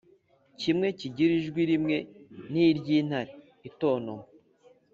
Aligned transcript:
kimwe 0.59 0.87
kigira 0.99 1.31
ijwi 1.39 1.61
rimwe 1.71 1.95
niryintare 2.51 3.31
itonama 3.69 4.23